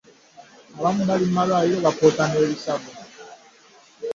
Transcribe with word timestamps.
Abamu 0.77 1.01
bali 1.09 1.23
mu 1.27 1.33
malwaliro 1.37 1.79
bapooca 1.85 2.23
na 2.25 2.37
bisago. 2.51 2.89